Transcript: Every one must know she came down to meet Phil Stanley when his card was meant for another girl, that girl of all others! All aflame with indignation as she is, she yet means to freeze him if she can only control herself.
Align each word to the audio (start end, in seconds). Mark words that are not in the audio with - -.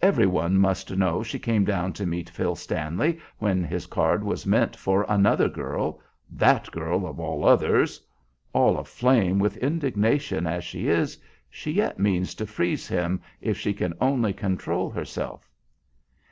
Every 0.00 0.28
one 0.28 0.58
must 0.58 0.94
know 0.96 1.24
she 1.24 1.40
came 1.40 1.64
down 1.64 1.92
to 1.94 2.06
meet 2.06 2.30
Phil 2.30 2.54
Stanley 2.54 3.18
when 3.38 3.64
his 3.64 3.86
card 3.86 4.22
was 4.22 4.46
meant 4.46 4.76
for 4.76 5.04
another 5.08 5.48
girl, 5.48 6.00
that 6.30 6.70
girl 6.70 7.04
of 7.04 7.18
all 7.18 7.44
others! 7.44 8.00
All 8.52 8.78
aflame 8.78 9.40
with 9.40 9.56
indignation 9.56 10.46
as 10.46 10.62
she 10.62 10.86
is, 10.86 11.18
she 11.50 11.72
yet 11.72 11.98
means 11.98 12.36
to 12.36 12.46
freeze 12.46 12.86
him 12.86 13.20
if 13.40 13.58
she 13.58 13.74
can 13.74 13.92
only 14.00 14.32
control 14.32 14.88
herself. 14.88 15.50